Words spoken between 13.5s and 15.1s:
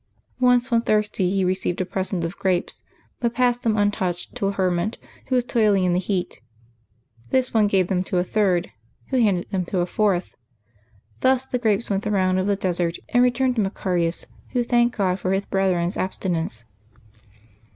to Macarius, who thanked